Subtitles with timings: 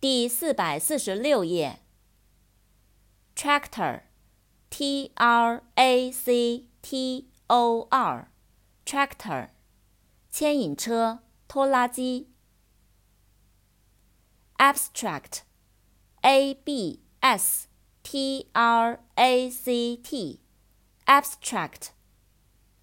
[0.00, 1.80] 第四百四十六页。
[3.34, 9.48] tractor，t r a c t o r，tractor，
[10.30, 12.32] 牵引车、拖拉机。
[14.58, 17.66] abstract，a b s
[18.04, 21.88] t r a c t，abstract，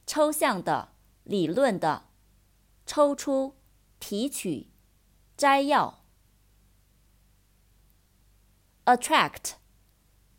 [0.06, 0.90] 抽象的、
[1.24, 2.10] 理论的、
[2.86, 3.56] 抽出、
[4.02, 4.68] 提取、
[5.38, 6.05] 摘要。
[8.87, 9.57] attract,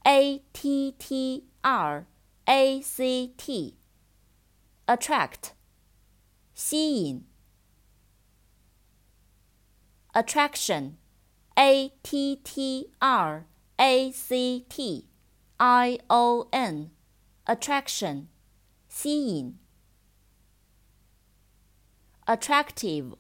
[0.05, 2.05] a t t r
[2.47, 3.77] a c t,
[4.87, 5.53] attract,
[6.53, 7.23] 吸引。
[10.13, 10.97] attraction,
[11.57, 13.45] a t t r
[13.77, 15.07] a c t
[15.57, 16.91] i o n,
[17.45, 18.27] attraction,
[18.89, 19.57] 吸引。
[22.27, 23.15] attractive,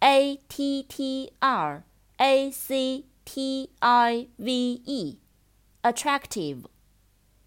[0.00, 1.84] a t t r
[2.18, 3.09] a c T
[3.80, 4.52] I V
[4.84, 6.66] E，attractive，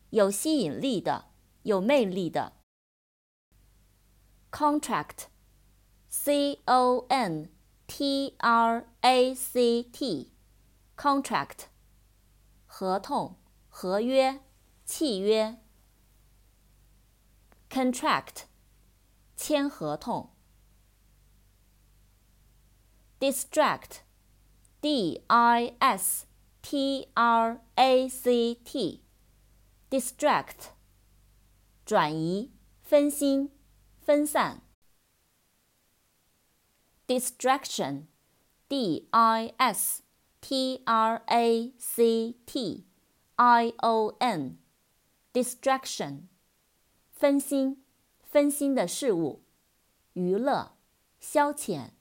[0.10, 1.32] 有吸引力的，
[1.64, 2.54] 有魅力的。
[4.52, 7.50] contract，C O N
[7.88, 11.66] T R A C T，contract，
[12.66, 13.38] 合同、
[13.70, 14.42] 合约、
[14.86, 15.58] 契约。
[17.70, 18.44] contract，
[19.36, 20.32] 签合同。
[23.20, 24.00] distract。
[24.85, 26.27] D I S
[26.61, 30.73] T R A C T，distract，
[31.87, 33.51] 转移、分心、
[34.03, 34.61] 分散。
[37.07, 40.03] distraction，D I S
[40.43, 42.85] T R A C T
[43.37, 46.25] I O N，distraction，
[47.11, 47.83] 分心、
[48.23, 49.43] 分心的事物，
[50.13, 50.77] 娱乐、
[51.19, 51.93] 消遣。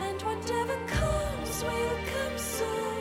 [0.00, 2.96] Whatever comes will come soon.